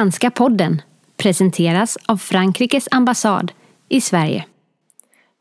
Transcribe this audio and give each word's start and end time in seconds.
Franska 0.00 0.30
podden 0.30 0.82
presenteras 1.16 1.98
av 2.06 2.16
Frankrikes 2.16 2.88
ambassad 2.90 3.52
i 3.88 4.00
Sverige. 4.00 4.44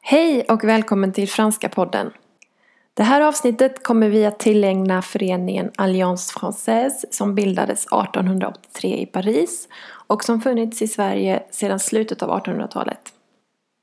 Hej 0.01 0.43
och 0.43 0.63
välkommen 0.63 1.13
till 1.13 1.29
Franska 1.29 1.69
podden. 1.69 2.11
Det 2.93 3.03
här 3.03 3.21
avsnittet 3.21 3.83
kommer 3.83 4.09
vi 4.09 4.25
att 4.25 4.39
tillägna 4.39 5.01
föreningen 5.01 5.71
Alliance 5.75 6.39
Française 6.39 7.05
som 7.11 7.35
bildades 7.35 7.85
1883 7.85 9.01
i 9.01 9.05
Paris 9.05 9.67
och 10.07 10.23
som 10.23 10.41
funnits 10.41 10.81
i 10.81 10.87
Sverige 10.87 11.43
sedan 11.51 11.79
slutet 11.79 12.23
av 12.23 12.29
1800-talet. 12.29 13.01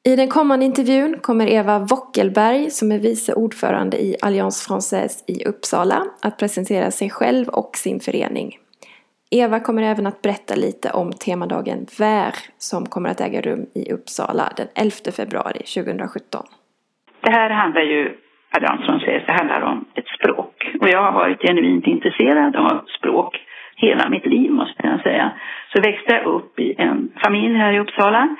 I 0.04 0.16
den 0.16 0.28
kommande 0.28 0.64
intervjun 0.64 1.18
kommer 1.22 1.46
Eva 1.46 1.78
Wockelberg 1.78 2.70
som 2.70 2.92
är 2.92 2.98
vice 2.98 3.34
ordförande 3.34 4.04
i 4.04 4.16
Alliance 4.22 4.68
Française 4.68 5.22
i 5.26 5.44
Uppsala 5.44 6.06
att 6.22 6.38
presentera 6.38 6.90
sig 6.90 7.10
själv 7.10 7.48
och 7.48 7.76
sin 7.76 8.00
förening. 8.00 8.58
Eva 9.30 9.60
kommer 9.60 9.82
även 9.82 10.06
att 10.06 10.22
berätta 10.22 10.54
lite 10.54 10.90
om 10.90 11.12
temadagen 11.12 11.86
VÄR 11.98 12.34
som 12.58 12.86
kommer 12.86 13.08
att 13.10 13.20
äga 13.20 13.40
rum 13.40 13.66
i 13.74 13.92
Uppsala 13.92 14.52
den 14.56 14.68
11 14.74 15.12
februari 15.16 15.62
2017. 15.74 16.42
Det 17.20 17.30
här 17.30 17.50
handlar 17.50 17.80
ju, 17.80 18.16
Jansson 18.60 19.00
säger, 19.00 19.24
det 19.26 19.32
handlar 19.32 19.60
om 19.60 19.84
ett 19.94 20.08
språk. 20.18 20.76
Och 20.80 20.88
jag 20.88 21.02
har 21.02 21.12
varit 21.12 21.40
genuint 21.40 21.86
intresserad 21.86 22.56
av 22.56 22.84
språk 22.98 23.36
hela 23.76 24.08
mitt 24.08 24.26
liv 24.26 24.50
måste 24.50 24.86
jag 24.86 25.00
säga. 25.00 25.32
Så 25.72 25.82
växte 25.82 26.14
jag 26.14 26.24
upp 26.24 26.58
i 26.58 26.74
en 26.78 27.12
familj 27.24 27.54
här 27.54 27.72
i 27.72 27.78
Uppsala. 27.78 28.36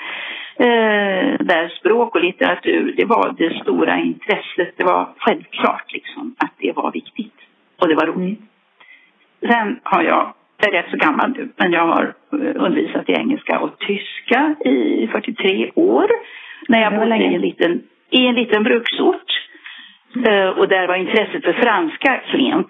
Eh, 0.58 1.38
där 1.40 1.68
språk 1.68 2.14
och 2.14 2.20
litteratur, 2.20 2.94
det 2.96 3.04
var 3.04 3.34
det 3.38 3.62
stora 3.62 3.98
intresset. 4.00 4.74
Det 4.76 4.84
var 4.84 5.08
självklart 5.18 5.92
liksom 5.92 6.34
att 6.38 6.52
det 6.58 6.72
var 6.72 6.92
viktigt. 6.92 7.34
Och 7.80 7.88
det 7.88 7.94
var 7.94 8.06
roligt. 8.06 8.40
Sen 9.40 9.80
har 9.82 10.02
jag 10.02 10.32
jag 10.58 10.74
är 10.74 10.82
rätt 10.82 10.90
så 10.90 10.96
gammal 10.96 11.30
nu, 11.30 11.48
men 11.56 11.72
jag 11.72 11.86
har 11.86 12.04
eh, 12.32 12.64
undervisat 12.64 13.08
i 13.08 13.12
engelska 13.12 13.58
och 13.58 13.78
tyska 13.78 14.54
i 14.64 15.08
43 15.12 15.70
år. 15.74 16.10
När 16.68 16.80
jag 16.80 16.94
bodde 16.94 17.16
i 17.16 17.34
en 17.34 17.40
liten, 17.40 17.82
i 18.10 18.26
en 18.26 18.34
liten 18.34 18.62
bruksort. 18.62 19.42
Uh, 20.16 20.48
och 20.48 20.68
där 20.68 20.88
var 20.88 20.94
intresset 20.94 21.44
för 21.44 21.52
franska 21.52 22.20
klent. 22.30 22.68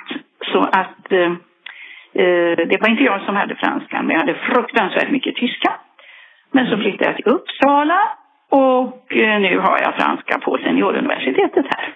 Så 0.52 0.58
att 0.58 1.12
uh, 1.12 1.32
det 2.70 2.80
var 2.80 2.88
inte 2.88 3.02
jag 3.02 3.22
som 3.22 3.36
hade 3.36 3.54
franskan, 3.54 4.06
men 4.06 4.14
jag 4.14 4.20
hade 4.20 4.34
fruktansvärt 4.34 5.10
mycket 5.10 5.36
tyska. 5.36 5.72
Men 6.50 6.70
så 6.70 6.76
flyttade 6.76 7.04
jag 7.04 7.16
till 7.16 7.32
Uppsala 7.32 8.00
och 8.50 9.06
nu 9.14 9.58
har 9.58 9.78
jag 9.82 9.94
franska 9.94 10.38
på 10.38 10.58
senioruniversitetet 10.58 11.66
här. 11.76 11.94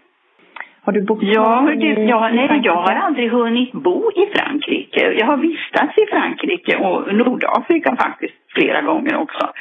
Har 0.83 0.93
du 0.93 1.03
bott 1.03 1.23
ja, 1.23 1.73
i, 1.73 2.07
ja, 2.09 2.29
nej, 2.29 2.61
jag 2.65 2.75
har 2.75 2.95
aldrig 2.95 3.31
hunnit 3.31 3.73
bo 3.73 4.11
i 4.13 4.27
Frankrike. 4.35 5.13
Jag 5.19 5.27
har 5.27 5.37
vistats 5.37 5.99
i 5.99 6.07
Frankrike 6.07 6.77
och 6.77 7.15
Nordafrika 7.15 7.97
faktiskt 7.97 8.35
flera 8.55 8.83
gånger 8.83 9.17
också. 9.17 9.53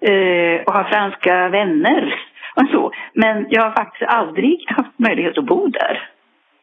Eh, 0.00 0.62
och 0.66 0.72
har 0.72 0.84
franska 0.84 1.48
vänner 1.48 2.14
och 2.54 2.68
så. 2.72 2.92
Men 3.12 3.46
jag 3.50 3.62
har 3.62 3.70
faktiskt 3.70 4.10
aldrig 4.10 4.64
haft 4.66 4.98
möjlighet 4.98 5.38
att 5.38 5.44
bo 5.44 5.66
där. 5.66 6.08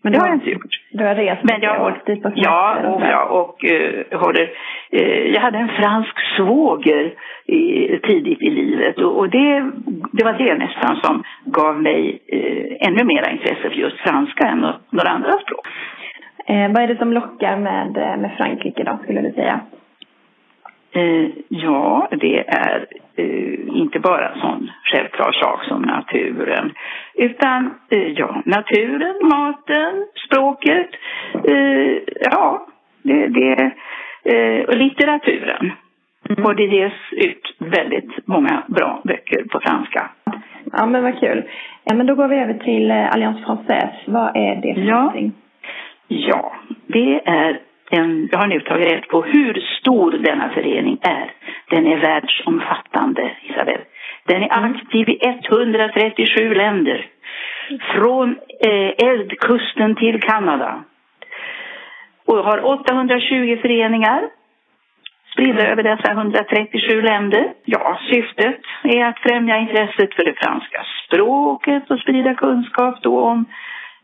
Men 0.04 0.14
det 0.14 0.20
har 0.20 0.28
jag 0.28 0.36
inte 0.36 0.50
gjort. 0.50 0.76
Du 0.92 1.04
har 1.04 1.16
rest 1.16 1.44
Men 1.44 1.62
jag 1.62 1.80
har, 1.80 2.02
dit 2.06 2.24
på 2.24 2.32
Ja, 2.36 2.78
och, 2.88 3.02
ja, 3.02 3.24
och 3.26 3.64
uh, 3.72 4.20
håller, 4.20 4.52
uh, 4.94 5.34
jag 5.34 5.42
hade 5.42 5.58
en 5.58 5.70
fransk 5.70 6.16
svåger 6.38 7.14
i, 7.46 8.00
tidigt 8.04 8.42
i 8.42 8.50
livet 8.50 8.98
och, 8.98 9.18
och, 9.18 9.30
det, 9.30 9.72
det 10.12 10.24
var 10.24 10.34
det 10.34 10.54
nästan 10.56 10.96
som 10.96 11.24
gav 11.46 11.82
mig 11.82 12.20
uh, 12.34 12.88
ännu 12.88 13.04
mera 13.04 13.32
intresse 13.32 13.70
för 13.70 13.76
just 13.76 13.98
franska 13.98 14.48
än 14.48 14.60
några 14.90 15.10
andra 15.10 15.32
språk. 15.32 15.68
Eh, 16.46 16.72
vad 16.72 16.84
är 16.84 16.88
det 16.88 16.98
som 16.98 17.14
lockar 17.14 17.58
med, 17.58 17.94
med 17.94 18.32
Frankrike 18.38 18.84
då, 18.84 18.98
skulle 19.04 19.22
du 19.22 19.32
säga? 19.32 19.60
Eh, 20.92 21.30
ja, 21.48 22.08
det 22.12 22.48
är 22.48 22.78
eh, 22.78 23.03
inte 23.68 24.00
bara 24.00 24.40
sån 24.40 24.72
självklar 24.84 25.32
sak 25.32 25.64
som 25.64 25.82
naturen. 25.82 26.74
Utan 27.14 27.74
eh, 27.90 28.08
ja, 28.08 28.42
naturen, 28.46 29.16
maten, 29.28 30.08
språket, 30.26 30.90
eh, 31.48 31.98
ja, 32.32 32.68
det, 33.04 33.28
det 33.28 33.72
eh, 34.24 34.66
och 34.66 34.78
litteraturen. 34.78 35.72
Mm. 36.30 36.46
Och 36.46 36.56
det 36.56 36.64
ges 36.64 36.94
ut 37.12 37.56
väldigt 37.58 38.28
många 38.28 38.64
bra 38.68 39.02
böcker 39.04 39.44
på 39.44 39.60
franska. 39.60 40.10
Ja, 40.72 40.86
men 40.86 41.04
vad 41.04 41.20
kul. 41.20 41.44
Ja, 41.84 41.96
men 41.96 42.06
då 42.06 42.16
går 42.16 42.28
vi 42.28 42.36
över 42.36 42.54
till 42.54 42.92
eh, 42.92 43.14
Alliance 43.14 43.44
Française. 43.46 43.96
Vad 44.06 44.36
är 44.36 44.56
det 44.56 44.74
för 44.74 44.82
ja. 44.82 45.00
någonting? 45.00 45.32
Ja, 46.08 46.54
det 46.88 47.22
är 47.26 47.60
en, 47.92 48.30
jag 48.32 48.40
har 48.40 48.48
nu 48.48 48.60
tagit 48.60 48.92
rätt 48.92 49.08
på 49.08 49.22
hur 49.22 49.54
stor 49.80 50.12
denna 50.12 50.50
förening 50.50 50.98
är. 51.02 51.32
Den 51.74 51.88
är 51.88 51.98
världsomfattande, 51.98 53.32
Isabel. 53.42 53.82
Den 54.24 54.44
är 54.44 54.58
mm. 54.58 54.72
aktiv 54.72 55.10
i 55.10 55.20
137 55.24 56.54
länder. 56.54 57.06
Från 57.94 58.38
eh, 58.60 59.08
Eldkusten 59.10 59.96
till 59.96 60.22
Kanada. 60.22 60.84
Och 62.26 62.38
har 62.38 62.66
820 62.66 63.58
föreningar 63.62 64.30
spridda 65.34 65.68
över 65.68 65.84
dessa 65.84 66.12
137 66.12 67.02
länder. 67.02 67.54
Ja, 67.66 68.00
syftet 68.12 68.62
är 68.84 69.06
att 69.06 69.20
främja 69.20 69.58
intresset 69.58 70.14
för 70.14 70.26
det 70.26 70.36
franska 70.44 70.86
språket 71.06 71.92
och 71.92 72.00
sprida 72.00 72.36
kunskap 72.36 73.02
då 73.02 73.22
om 73.22 73.46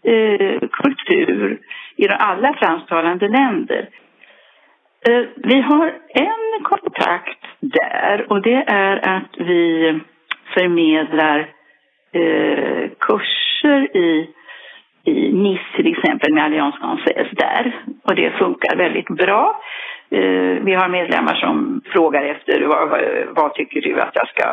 eh, 0.03 0.59
kultur 0.71 1.59
i 1.95 2.07
alla 2.09 2.53
fransktalande 2.53 3.27
länder. 3.27 3.89
Eh, 5.07 5.23
vi 5.35 5.61
har 5.61 5.93
en 6.13 6.63
kontakt 6.63 7.38
där 7.61 8.25
och 8.29 8.41
det 8.41 8.63
är 8.67 9.17
att 9.17 9.37
vi 9.37 9.99
förmedlar 10.53 11.39
eh, 12.11 12.89
kurser 12.99 13.97
i, 13.97 14.29
i 15.03 15.33
Nice 15.33 15.63
till 15.75 15.87
exempel 15.87 16.33
med 16.33 16.51
Française 16.51 17.35
där. 17.35 17.75
Och 18.03 18.15
det 18.15 18.31
funkar 18.31 18.75
väldigt 18.75 19.07
bra. 19.07 19.61
Eh, 20.11 20.63
vi 20.63 20.73
har 20.73 20.89
medlemmar 20.89 21.35
som 21.35 21.81
frågar 21.85 22.23
efter 22.23 22.61
vad, 22.61 22.89
vad, 22.89 23.01
vad 23.35 23.53
tycker 23.53 23.81
du 23.81 24.01
att 24.01 24.11
jag 24.13 24.27
ska, 24.29 24.43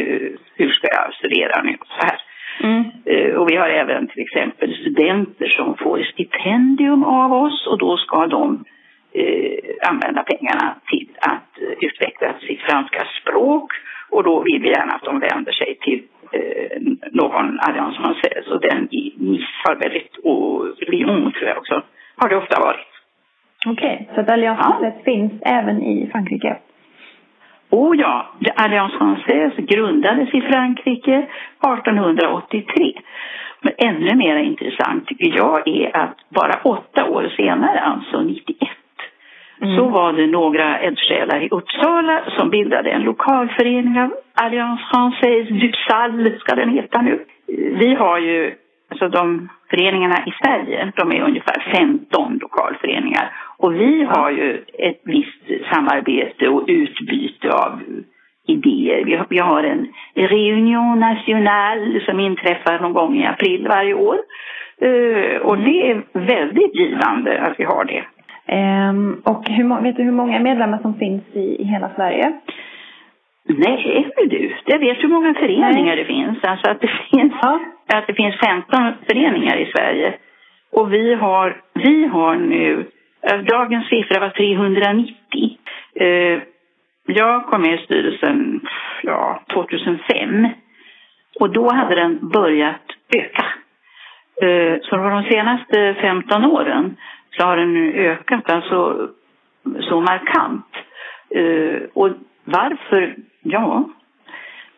eh, 0.00 0.30
hur 0.54 0.70
ska 0.70 0.88
jag 0.90 1.14
studera 1.14 1.62
nu? 1.62 1.76
Så 1.86 2.06
här. 2.06 2.20
Mm. 2.62 2.84
Eh, 3.04 3.34
och 3.34 3.50
vi 3.50 3.56
har 3.56 3.68
även 3.68 4.08
till 4.08 4.22
exempel 4.22 4.74
studenter 4.80 5.48
som 5.48 5.76
får 5.76 6.02
stipendium 6.02 7.04
av 7.04 7.32
oss 7.32 7.66
och 7.66 7.78
då 7.78 7.96
ska 7.96 8.26
de 8.26 8.64
eh, 9.12 9.88
använda 9.88 10.22
pengarna 10.22 10.74
till 10.90 10.99
att 11.80 11.82
eh, 11.82 11.88
utveckla 11.88 12.34
sitt 12.40 12.60
franska 12.60 13.06
språk 13.20 13.72
och 14.10 14.24
då 14.24 14.42
vill 14.42 14.62
vi 14.62 14.68
gärna 14.68 14.92
att 14.92 15.04
de 15.04 15.20
vänder 15.20 15.52
sig 15.52 15.78
till 15.80 16.02
eh, 16.32 16.80
någon 17.12 17.60
allians 17.60 17.96
säger 17.96 18.42
så 18.42 18.58
den 18.58 18.88
i 18.90 19.14
Nice 19.16 19.46
har 19.64 19.76
väldigt, 19.76 20.16
och 20.16 20.66
Lyon 20.88 21.32
tror 21.32 21.48
jag 21.48 21.58
också, 21.58 21.82
har 22.16 22.28
det 22.28 22.36
ofta 22.36 22.60
varit. 22.60 22.86
Okej, 23.66 23.94
okay, 24.02 24.14
så 24.14 24.20
att 24.20 24.30
Alliance 24.30 24.78
ja. 24.82 24.92
finns 25.04 25.32
även 25.42 25.82
i 25.82 26.08
Frankrike? 26.12 26.56
Oh 27.70 27.96
ja, 27.96 28.26
Alliance 28.56 28.96
Française 28.96 29.60
grundades 29.60 30.34
i 30.34 30.40
Frankrike 30.40 31.26
1883. 31.62 32.92
Men 33.60 33.72
ännu 33.78 34.14
mer 34.14 34.36
intressant 34.36 35.06
tycker 35.06 35.36
jag 35.36 35.68
är 35.68 35.96
att 35.96 36.16
bara 36.28 36.60
åtta 36.64 37.10
år 37.10 37.32
senare, 37.36 37.80
alltså 37.80 38.20
91, 38.20 38.69
mm. 39.62 39.76
så 39.76 39.88
var 39.88 40.12
det 40.12 40.26
några 40.26 40.78
eldsjälar 40.78 41.42
i 41.42 41.48
Uppsala 41.48 42.22
som 42.38 42.50
bildade 42.50 42.90
en 42.90 43.02
lokalförening 43.02 44.00
av 44.00 44.10
Alliance 44.34 44.82
Française 44.92 45.60
du 45.60 45.72
Sal, 45.88 46.38
ska 46.40 46.54
den 46.54 46.68
heta 46.68 47.02
nu. 47.02 47.24
Vi 47.78 47.94
har 47.94 48.18
ju, 48.18 48.54
alltså 48.90 49.08
de 49.08 49.48
föreningarna 49.70 50.24
i 50.26 50.32
Sverige, 50.44 50.92
de 50.96 51.12
är 51.12 51.22
ungefär 51.22 51.72
15 51.76 52.38
lokalföreningar. 52.38 53.32
Och 53.56 53.74
vi 53.74 54.04
har 54.04 54.30
ju 54.30 54.64
ett 54.78 55.00
visst 55.04 55.72
samarbete 55.72 56.48
och 56.48 56.64
utbyte 56.66 57.50
av 57.52 57.80
idéer. 58.46 59.26
Vi 59.28 59.38
har, 59.38 59.62
en 59.62 59.88
Reunion 60.14 61.00
National 61.00 62.00
som 62.06 62.20
inträffar 62.20 62.78
någon 62.78 62.92
gång 62.92 63.16
i 63.16 63.26
april 63.26 63.68
varje 63.68 63.94
år. 63.94 64.18
Uh, 64.82 65.36
och 65.36 65.58
det 65.58 65.90
är 65.90 66.02
väldigt 66.12 66.74
givande 66.74 67.40
att 67.40 67.54
vi 67.60 67.64
har 67.64 67.84
det. 67.84 68.04
Um, 68.52 69.22
och 69.24 69.48
hur, 69.48 69.82
vet 69.82 69.96
du 69.96 70.02
hur 70.02 70.12
många 70.12 70.38
medlemmar 70.38 70.78
som 70.78 70.94
finns 70.94 71.22
i, 71.32 71.62
i 71.62 71.64
hela 71.64 71.90
Sverige? 71.96 72.32
Nej, 73.48 74.10
du. 74.16 74.56
Jag 74.64 74.78
vet 74.78 75.02
hur 75.02 75.08
många 75.08 75.34
föreningar 75.34 75.72
Nej. 75.72 75.96
det 75.96 76.04
finns. 76.04 76.44
Alltså 76.44 76.70
att 76.70 76.80
det 76.80 76.90
finns, 77.10 77.32
ja. 77.42 77.60
att 77.86 78.06
det 78.06 78.14
finns 78.14 78.34
15 78.36 78.92
föreningar 79.06 79.56
i 79.56 79.72
Sverige. 79.76 80.14
Och 80.72 80.92
vi 80.92 81.14
har, 81.14 81.60
vi 81.74 82.06
har 82.06 82.36
nu, 82.36 82.86
dagens 83.44 83.88
siffra 83.88 84.20
var 84.20 84.30
390. 84.30 85.14
Eh, 85.94 86.42
jag 87.06 87.46
kom 87.46 87.62
med 87.62 87.74
i 87.74 87.84
styrelsen 87.84 88.60
ja, 89.02 89.42
2005. 89.52 90.48
Och 91.40 91.50
då 91.50 91.72
hade 91.72 91.94
den 91.94 92.28
börjat 92.28 92.82
öka. 93.16 93.46
Eh, 94.42 94.80
så 94.82 94.96
de 94.96 95.22
senaste 95.22 95.94
15 96.00 96.44
åren 96.44 96.96
så 97.30 97.44
har 97.44 97.56
den 97.56 97.74
nu 97.74 97.92
ökat 97.92 98.50
alltså 98.50 99.08
så 99.80 100.00
markant 100.00 100.66
Eh, 101.34 101.82
och 101.92 102.10
varför? 102.44 103.14
Ja, 103.42 103.88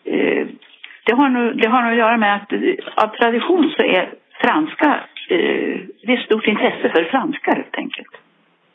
eh, 0.05 0.47
det, 1.05 1.15
har 1.15 1.29
nog, 1.29 1.57
det 1.57 1.69
har 1.69 1.83
nog 1.83 1.93
att 1.93 1.99
göra 1.99 2.17
med 2.17 2.37
att 2.37 2.53
eh, 2.53 3.05
av 3.05 3.17
tradition 3.17 3.75
så 3.77 3.83
är 3.83 4.15
franska, 4.41 5.01
eh, 5.29 5.81
det 6.03 6.13
är 6.13 6.25
stort 6.25 6.47
intresse 6.47 6.89
för 6.95 7.05
franska 7.05 7.53
helt 7.53 7.77
enkelt. 7.77 8.17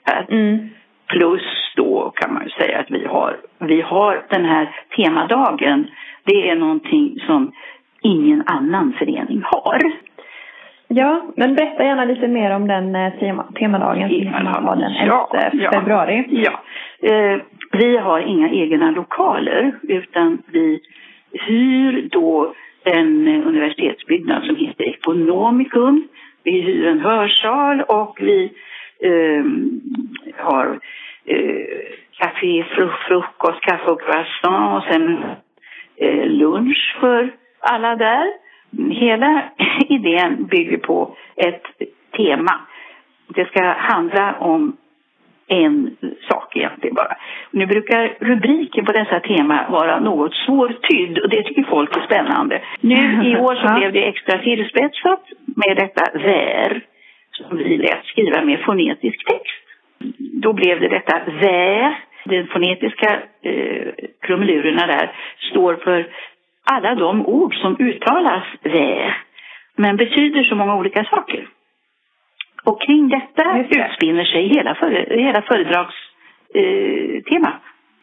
Här. 0.04 0.26
Mm. 0.30 0.70
Plus 1.08 1.74
då 1.76 2.12
kan 2.16 2.34
man 2.34 2.44
ju 2.44 2.50
säga 2.50 2.80
att 2.80 2.92
vi 2.92 3.06
har, 3.06 3.38
vi 3.60 3.82
har 3.82 4.26
den 4.30 4.46
här 4.46 4.76
temadagen. 4.98 5.88
Det 6.24 6.50
är 6.50 6.56
någonting 6.56 7.20
som 7.28 7.52
ingen 8.02 8.44
annan 8.46 8.94
förening 8.94 9.42
har. 9.46 9.82
Ja, 10.88 11.26
men 11.36 11.56
berätta 11.56 11.84
gärna 11.84 12.06
lite 12.06 12.28
mer 12.28 12.56
om 12.56 12.68
den 12.68 12.96
eh, 12.96 13.14
tema, 13.20 13.44
temadagen 13.60 14.10
som 14.10 14.46
har 14.66 14.76
den 14.76 14.92
11 14.92 15.28
Ja, 15.54 15.72
februari. 15.74 16.26
Ja. 16.30 16.52
Eh, 17.10 17.38
vi 17.72 17.98
har 17.98 18.20
inga 18.20 18.50
egna 18.50 18.92
lokaler 18.92 19.72
utan 19.82 20.38
vi 20.52 20.80
hyr 21.32 22.08
då 22.12 22.54
en 22.84 23.28
eh, 23.28 23.48
universitetsbyggnad 23.48 24.44
som 24.44 24.56
heter 24.56 24.84
Ekonomicum. 24.84 26.08
Vi 26.44 26.62
hyr 26.62 26.88
en 26.88 27.00
hörsal 27.00 27.82
och 27.82 28.18
vi 28.22 28.52
eh, 29.04 29.46
har 30.38 30.80
eh, 31.26 31.66
café, 32.20 32.64
fru- 32.64 32.98
frukost, 33.08 33.62
kaffe 33.62 33.92
och 33.92 34.02
croissant 34.02 34.78
och 34.84 34.94
sen 34.94 35.18
eh, 35.98 36.26
lunch 36.26 36.98
för 37.00 37.30
alla 37.60 37.96
där. 37.96 38.26
Hela 38.92 39.42
idén 39.92 40.46
bygger 40.46 40.78
på 40.78 41.16
ett 41.36 41.64
tema. 42.18 42.60
Det 43.28 43.46
ska 43.46 43.64
handla 43.64 44.36
om 44.40 44.78
en 45.48 45.98
sak 46.30 46.56
egentligen 46.56 46.96
bara. 46.96 47.18
Nu 47.52 47.66
brukar 47.66 48.18
rubriken 48.20 48.86
på 48.86 48.92
dessa 48.92 49.20
tema 49.20 49.66
vara 49.70 50.00
något 50.00 50.34
svårtydd 50.34 51.20
och 51.20 51.30
det 51.30 51.44
tycker 51.44 51.64
folk 51.64 51.98
är 51.98 52.02
spännande. 52.02 52.62
Nu 52.82 53.30
i 53.30 53.38
år 53.38 53.56
så 53.56 53.74
blev 53.78 53.94
det 53.94 54.08
extra 54.08 54.40
tillspetsat 54.40 55.24
med 55.56 55.78
detta 55.78 56.18
vär 56.20 56.82
som 57.32 57.58
vi 57.58 57.78
lät 57.78 58.06
skriva 58.06 58.42
med 58.42 58.60
fonetisk 58.60 59.26
text. 59.26 59.64
Då 60.18 60.54
blev 60.54 60.80
det 60.80 60.88
detta 60.88 61.22
vär. 61.42 62.00
De 62.26 62.48
fonetiska 62.48 63.20
eh, 63.42 63.88
krumelurerna 64.22 64.88
där 64.88 65.12
står 65.52 65.76
för 65.76 66.08
alla 66.64 66.96
de 66.96 67.26
ord 67.26 67.56
som 67.56 67.76
uttalas 67.80 68.44
vär 68.62 69.27
men 69.78 69.96
betyder 69.98 70.44
så 70.44 70.56
många 70.56 70.76
olika 70.76 71.04
saker. 71.04 71.48
Och 72.64 72.82
kring 72.82 73.10
detta 73.10 73.58
Just 73.58 73.70
det. 73.74 73.88
utspinner 73.90 74.24
sig 74.26 74.48
hela, 74.48 74.76
före, 74.76 75.06
hela 75.24 75.42
föredragstema. 75.42 75.94
Tema. 77.30 77.52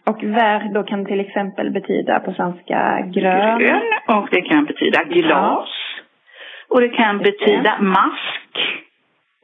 Och 0.07 0.23
vär 0.23 0.75
då 0.75 0.83
kan 0.83 1.07
till 1.07 1.21
exempel 1.21 1.71
betyda 1.71 2.21
på 2.21 2.33
svenska 2.33 3.01
grön. 3.15 3.59
Grön 3.59 3.83
och 4.09 4.29
det 4.31 4.41
kan 4.43 4.65
betyda 4.65 5.05
glas. 5.05 5.69
Och 6.69 6.81
det 6.81 6.89
kan 6.89 7.15
Just 7.19 7.25
det. 7.25 7.31
betyda 7.47 7.79
mask. 7.81 8.51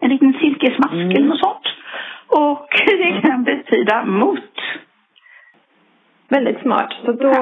En 0.03 0.09
liten 0.11 0.33
silkesmask 0.41 0.93
Mm. 0.95 1.11
eller 1.11 1.27
något 1.27 1.41
sånt. 1.41 1.67
Och 2.29 2.69
det 2.87 3.21
kan 3.29 3.45
betyda 3.45 4.05
mot. 4.05 4.50
Väldigt 6.31 6.61
smart. 6.63 6.93
Så 7.05 7.13
då 7.13 7.33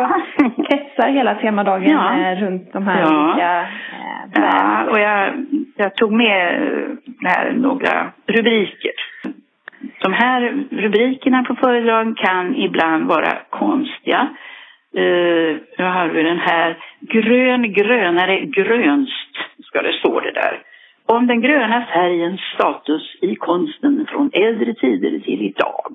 kretsar 0.68 1.08
hela 1.08 1.34
temadagen 1.34 1.90
Ja. 1.90 2.18
eh, 2.20 2.38
runt 2.40 2.72
de 2.72 2.86
här 2.86 3.00
Ja. 3.00 3.24
olika 3.30 3.60
eh, 3.60 3.66
Ja, 4.34 4.84
och 4.90 4.98
jag, 5.00 5.46
jag 5.76 5.94
tog 5.96 6.12
med 6.12 6.62
eh, 6.62 6.88
här 7.24 7.52
några 7.52 8.10
rubriker. 8.26 8.92
De 10.02 10.12
här 10.12 10.64
rubrikerna 10.70 11.44
på 11.44 11.54
föredragen 11.54 12.14
kan 12.14 12.56
ibland 12.56 13.06
vara 13.08 13.32
konstiga. 13.50 14.28
Uh, 14.98 15.56
nu 15.78 15.84
har 15.84 16.08
vi 16.08 16.22
den 16.22 16.38
här. 16.38 16.76
Grön, 17.00 17.72
grönare, 17.72 18.40
grönst, 18.40 19.34
ska 19.64 19.82
det 19.82 19.92
stå 19.92 20.20
det 20.20 20.30
där. 20.32 20.58
Om 21.06 21.26
den 21.26 21.40
gröna 21.40 21.86
färgens 21.92 22.40
status 22.54 23.02
i 23.22 23.36
konsten 23.36 24.06
från 24.08 24.30
äldre 24.32 24.74
tider 24.74 25.18
till 25.18 25.42
idag. 25.42 25.87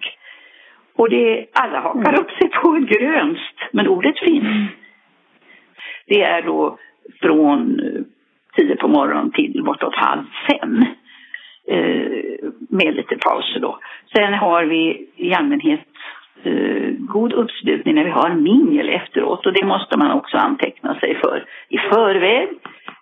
Och 0.96 1.10
det, 1.10 1.46
alla 1.54 1.80
hakar 1.80 2.20
upp 2.20 2.32
sig 2.32 2.50
på 2.50 2.72
grönst, 2.72 3.56
men 3.72 3.88
ordet 3.88 4.20
finns. 4.20 4.70
Det 6.06 6.22
är 6.22 6.42
då 6.42 6.78
från 7.22 7.80
eh, 7.80 8.02
tio 8.56 8.76
på 8.76 8.88
morgonen 8.88 9.32
till 9.32 9.64
bortåt 9.64 9.96
halv 9.96 10.24
fem. 10.50 10.86
Eh, 11.68 12.50
med 12.70 12.96
lite 12.96 13.18
pauser 13.18 13.60
då. 13.60 13.80
Sen 14.16 14.34
har 14.34 14.64
vi 14.64 15.08
i 15.16 15.34
allmänhet 15.34 15.80
eh, 16.44 16.90
god 17.00 17.34
uppslutning 17.34 17.96
när 17.96 18.04
vi 18.04 18.10
har 18.10 18.30
mingel 18.36 18.90
efteråt 18.90 19.46
och 19.46 19.54
det 19.54 19.66
måste 19.66 19.98
man 19.98 20.12
också 20.12 20.38
anteckna 20.38 21.00
sig 21.00 21.16
för 21.16 21.46
i 21.70 21.78
förväg 21.78 22.50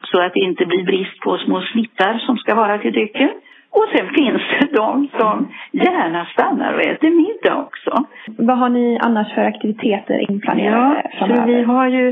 så 0.03 0.21
att 0.21 0.33
det 0.33 0.39
inte 0.39 0.65
blir 0.65 0.83
brist 0.83 1.19
på 1.19 1.38
små 1.38 1.61
snittar 1.61 2.17
som 2.17 2.38
ska 2.38 2.55
vara 2.55 2.77
till 2.77 2.91
drycken. 2.93 3.29
Och 3.71 3.85
sen 3.95 4.09
finns 4.13 4.41
det 4.59 4.75
de 4.75 5.07
som 5.19 5.53
gärna 5.71 6.25
stannar 6.25 6.73
och 6.73 6.81
äter 6.81 7.09
middag 7.09 7.56
också. 7.57 8.03
Vad 8.38 8.57
har 8.57 8.69
ni 8.69 9.00
annars 9.01 9.33
för 9.33 9.41
aktiviteter 9.41 10.13
Ja, 10.19 10.25
inplanerade 10.29 11.01
så 11.12 11.18
framöver? 11.18 11.45
vi 11.45 11.63
har 11.63 11.88
ju, 11.88 12.07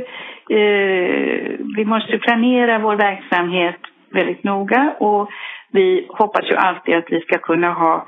eh, 0.49 1.51
vi 1.77 1.85
måste 1.85 2.17
planera 2.17 2.79
vår 2.79 2.95
verksamhet 2.95 3.75
väldigt 4.13 4.43
noga 4.43 4.93
och 4.99 5.29
vi 5.71 6.07
hoppas 6.09 6.51
ju 6.51 6.55
alltid 6.55 6.95
att 6.95 7.11
vi 7.11 7.21
ska 7.21 7.37
kunna 7.37 7.73
ha 7.73 8.05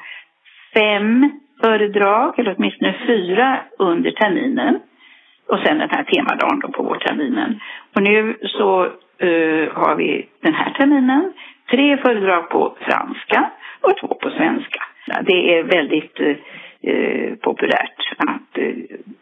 fem 0.73 1.31
föredrag, 1.63 2.39
eller 2.39 2.55
åtminstone 2.57 2.95
fyra 3.07 3.59
under 3.79 4.11
terminen. 4.11 4.79
Och 5.49 5.59
sen 5.59 5.77
den 5.77 5.89
här 5.89 6.03
temadagen 6.03 6.59
då 6.59 6.67
på 6.67 6.83
vårterminen. 6.83 7.59
Och 7.95 8.03
nu 8.03 8.37
så 8.41 8.83
eh, 9.19 9.69
har 9.73 9.95
vi 9.95 10.27
den 10.41 10.53
här 10.53 10.69
terminen 10.69 11.33
tre 11.71 11.97
föredrag 11.97 12.49
på 12.49 12.75
franska 12.79 13.49
och 13.81 13.97
två 13.97 14.07
på 14.07 14.29
svenska. 14.29 14.81
Det 15.21 15.57
är 15.57 15.63
väldigt 15.63 16.19
eh, 16.19 17.35
populärt 17.35 17.99
att 18.17 18.57
eh, 18.57 18.73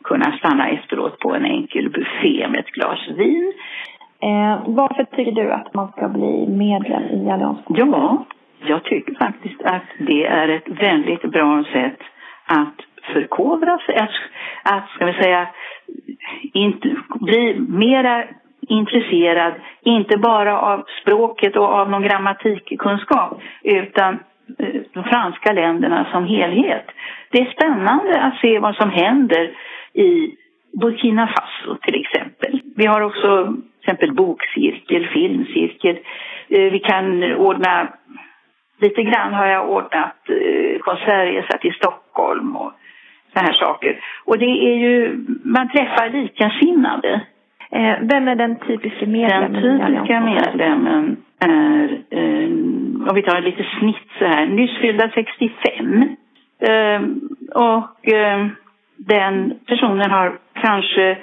kunna 0.03 0.37
stanna 0.37 0.69
efteråt 0.69 1.19
på 1.19 1.35
en 1.35 1.45
enkel 1.45 1.89
buffé 1.89 2.47
med 2.47 2.59
ett 2.59 2.71
glas 2.71 2.99
vin. 3.17 3.53
Eh, 4.21 4.63
varför 4.65 5.03
tycker 5.03 5.31
du 5.31 5.51
att 5.51 5.73
man 5.73 5.91
ska 5.91 6.07
bli 6.09 6.47
medlem 6.47 7.03
i 7.03 7.31
Alliansfonden? 7.31 7.89
Ja, 7.89 8.25
jag 8.65 8.83
tycker 8.83 9.15
faktiskt 9.15 9.61
att 9.61 9.89
det 9.97 10.25
är 10.25 10.49
ett 10.49 10.67
väldigt 10.67 11.21
bra 11.21 11.63
sätt 11.73 11.99
att 12.45 12.75
förkovra 13.13 13.77
sig, 13.77 13.95
att, 13.95 14.09
att 14.63 14.89
ska 14.89 15.05
vi 15.05 15.13
säga, 15.13 15.47
inte, 16.53 16.95
bli 17.19 17.59
mera 17.59 18.23
intresserad, 18.67 19.53
inte 19.81 20.17
bara 20.17 20.59
av 20.59 20.85
språket 21.01 21.55
och 21.55 21.65
av 21.65 21.89
någon 21.89 22.03
grammatikkunskap, 22.03 23.41
utan 23.63 24.19
eh, 24.59 24.81
de 24.93 25.03
franska 25.03 25.53
länderna 25.53 26.07
som 26.11 26.25
helhet. 26.25 26.85
Det 27.31 27.41
är 27.41 27.51
spännande 27.51 28.21
att 28.21 28.39
se 28.41 28.59
vad 28.59 28.75
som 28.75 28.89
händer 28.89 29.51
i 29.93 30.35
Burkina 30.73 31.27
Faso 31.27 31.75
till 31.81 32.01
exempel. 32.01 32.61
Vi 32.75 32.85
har 32.85 33.01
också 33.01 33.45
till 33.45 33.63
exempel 33.81 34.13
bokcirkel, 34.13 35.07
filmcirkel. 35.07 35.99
Eh, 36.47 36.71
vi 36.71 36.79
kan 36.79 37.23
ordna, 37.23 37.87
lite 38.81 39.03
grann 39.03 39.33
har 39.33 39.45
jag 39.45 39.69
ordnat 39.69 40.29
eh, 40.29 40.79
konsertresa 40.79 41.57
till 41.57 41.73
Stockholm 41.73 42.55
och 42.55 42.73
sådana 43.33 43.47
här 43.47 43.53
saker. 43.53 43.99
Och 44.25 44.37
det 44.37 44.45
är 44.45 44.75
ju, 44.75 45.25
man 45.43 45.69
träffar 45.69 46.09
likasinnade. 46.09 47.21
Eh, 47.71 47.97
vem 48.01 48.27
är 48.27 48.35
den 48.35 48.55
typiska 48.59 49.05
medlemmen 49.05 49.53
Den 49.53 49.79
typiska 49.87 50.19
medlemmen 50.19 51.17
är, 51.39 52.01
eh, 52.09 52.49
om 53.09 53.15
vi 53.15 53.21
tar 53.21 53.41
lite 53.41 53.65
snitt 53.79 54.07
så 54.19 54.25
här, 54.25 54.45
nyss 54.45 54.77
fyllda 54.81 55.09
65. 55.13 56.15
Eh, 56.61 57.01
och 57.55 57.95
den 58.97 59.59
personen 59.67 60.11
har 60.11 60.37
kanske 60.53 61.17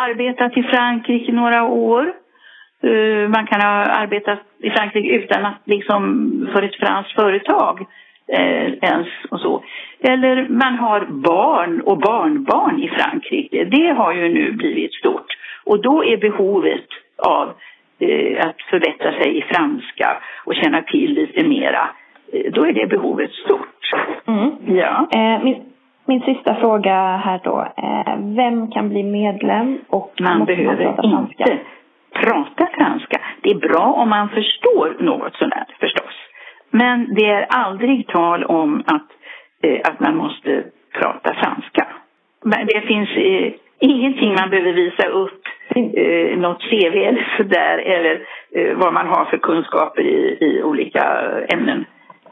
arbetat 0.00 0.56
i 0.56 0.62
Frankrike 0.62 1.32
några 1.32 1.64
år. 1.64 2.12
Man 3.28 3.46
kan 3.46 3.60
ha 3.60 3.84
arbetat 3.84 4.38
i 4.58 4.70
Frankrike 4.70 5.08
utan 5.08 5.46
att 5.46 5.60
liksom 5.64 6.48
för 6.52 6.62
ett 6.62 6.76
franskt 6.76 7.12
företag 7.12 7.86
eh, 8.32 8.72
ens 8.90 9.08
och 9.30 9.40
så. 9.40 9.64
Eller 10.00 10.48
man 10.48 10.74
har 10.74 11.00
barn 11.00 11.80
och 11.80 11.98
barnbarn 11.98 12.82
i 12.82 12.88
Frankrike. 12.88 13.64
Det 13.64 13.92
har 13.92 14.12
ju 14.12 14.28
nu 14.28 14.52
blivit 14.52 14.94
stort. 14.94 15.26
Och 15.64 15.82
då 15.82 16.04
är 16.04 16.16
behovet 16.16 16.86
av 17.26 17.52
eh, 17.98 18.48
att 18.48 18.62
förbättra 18.70 19.12
sig 19.12 19.38
i 19.38 19.42
franska 19.42 20.22
och 20.44 20.54
känna 20.54 20.82
till 20.82 21.14
lite 21.14 21.48
mera, 21.48 21.88
eh, 22.32 22.52
då 22.52 22.66
är 22.66 22.72
det 22.72 22.86
behovet 22.86 23.30
stort. 23.30 23.92
Mm. 24.26 24.50
Ja. 24.66 25.08
Eh, 25.14 25.44
min, 25.44 25.62
min 26.06 26.20
sista 26.20 26.54
fråga 26.54 27.16
här 27.16 27.40
då. 27.44 27.68
Eh, 27.76 28.16
vem 28.36 28.70
kan 28.70 28.88
bli 28.88 29.02
medlem 29.02 29.78
och 29.88 30.12
Man 30.20 30.44
behöver 30.44 30.84
prata 30.84 31.02
franska? 31.02 31.44
inte 31.44 31.58
prata 32.22 32.68
franska. 32.76 33.20
Det 33.40 33.50
är 33.50 33.54
bra 33.54 33.92
om 33.92 34.08
man 34.08 34.28
förstår 34.28 34.96
något 35.00 35.34
sådär. 35.34 35.65
Men 36.78 37.14
det 37.14 37.26
är 37.30 37.46
aldrig 37.48 38.06
tal 38.08 38.44
om 38.44 38.82
att, 38.86 39.08
eh, 39.62 39.80
att 39.84 40.00
man 40.00 40.16
måste 40.16 40.64
prata 41.00 41.34
franska. 41.34 41.86
det 42.66 42.80
finns 42.80 43.08
eh, 43.16 43.52
ingenting 43.80 44.34
man 44.40 44.50
behöver 44.50 44.72
visa 44.72 45.06
upp, 45.08 45.42
eh, 45.74 46.38
något 46.38 46.62
CV 46.62 46.94
eller 47.04 47.34
sådär, 47.36 47.78
eller 47.78 48.20
eh, 48.54 48.76
vad 48.76 48.92
man 48.92 49.06
har 49.06 49.24
för 49.24 49.38
kunskaper 49.38 50.02
i, 50.02 50.38
i 50.40 50.62
olika 50.62 51.04
ämnen. 51.48 51.84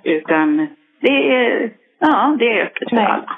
Utan 0.02 0.66
det 1.00 1.34
är, 1.36 1.70
ja, 1.98 2.36
det 2.38 2.58
är 2.60 2.64
öppet 2.64 2.90
för 2.90 2.96
alla. 2.96 3.32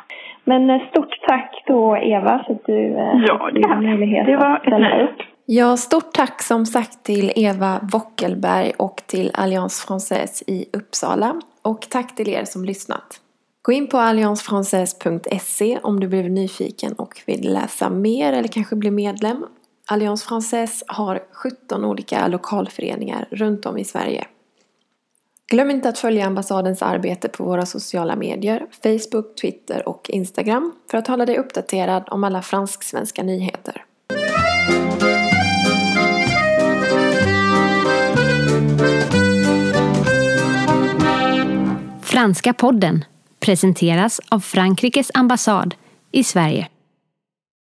Men 0.45 0.71
eh, 0.71 0.81
stort 0.91 1.15
tack 1.29 1.63
då 1.67 1.97
Eva 1.97 2.45
för 2.47 2.53
att 2.55 2.67
du 2.67 2.87
eh, 2.87 3.21
Ja, 3.29 3.51
det- 3.53 3.77
möjlighet 3.77 4.27
det 4.27 4.37
var 4.37 4.51
att 4.57 4.63
ställa 4.63 5.03
upp. 5.03 5.19
Ja, 5.49 5.77
stort 5.77 6.13
tack 6.13 6.43
som 6.43 6.67
sagt 6.67 7.03
till 7.03 7.33
Eva 7.37 7.81
Wockelberg 7.93 8.73
och 8.77 9.03
till 9.07 9.31
Alliance 9.35 9.87
Française 9.87 10.43
i 10.47 10.67
Uppsala. 10.73 11.41
Och 11.63 11.87
tack 11.91 12.17
till 12.17 12.29
er 12.29 12.45
som 12.45 12.65
lyssnat. 12.65 13.21
Gå 13.63 13.73
in 13.73 13.89
på 13.89 13.99
alliancefrancaise.se 13.99 15.79
om 15.83 16.01
du 16.01 16.09
blev 16.09 16.31
nyfiken 16.31 16.93
och 16.93 17.23
vill 17.27 17.53
läsa 17.53 17.91
mer 17.91 18.33
eller 18.33 18.49
kanske 18.49 18.77
bli 18.77 18.91
medlem. 18.91 19.47
Alliance 19.87 20.29
Française 20.29 20.83
har 20.87 21.23
17 21.33 21.85
olika 21.85 22.29
lokalföreningar 22.29 23.29
runt 23.31 23.67
om 23.67 23.79
i 23.79 23.85
Sverige. 23.85 24.27
Glöm 25.51 25.71
inte 25.71 25.89
att 25.89 25.99
följa 25.99 26.27
ambassadens 26.27 26.83
arbete 26.83 27.29
på 27.29 27.45
våra 27.45 27.67
sociala 27.67 28.17
medier, 28.17 28.67
Facebook, 28.83 29.41
Twitter 29.41 29.89
och 29.89 30.11
Instagram 30.11 30.73
för 30.91 30.99
att 30.99 31.07
hålla 31.07 31.27
dig 31.27 31.39
uppdaterad 31.39 32.09
om 32.11 32.25
alla 32.25 32.43
fransk-svenska 32.43 33.23
nyheter. 33.23 33.86
Franska 42.17 42.53
podden 42.53 43.05
presenteras 43.41 44.21
av 44.29 44.41
Frankrikes 44.41 45.11
ambassad 45.15 45.75
i 46.13 46.25
Sverige. 46.25 46.69